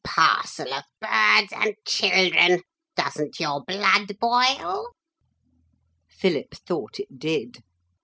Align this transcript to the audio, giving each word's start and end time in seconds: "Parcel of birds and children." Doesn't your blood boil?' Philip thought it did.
"Parcel 0.03 0.73
of 0.73 0.83
birds 0.99 1.53
and 1.55 1.75
children." 1.85 2.63
Doesn't 2.95 3.39
your 3.39 3.63
blood 3.63 4.17
boil?' 4.19 4.93
Philip 6.09 6.55
thought 6.65 6.99
it 6.99 7.19
did. 7.19 7.59